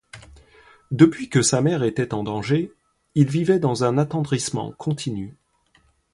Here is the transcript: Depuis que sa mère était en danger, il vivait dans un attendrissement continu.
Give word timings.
Depuis 0.89 1.29
que 1.29 1.43
sa 1.43 1.61
mère 1.61 1.83
était 1.83 2.15
en 2.15 2.23
danger, 2.23 2.73
il 3.13 3.27
vivait 3.29 3.59
dans 3.59 3.83
un 3.83 3.99
attendrissement 3.99 4.71
continu. 4.71 5.37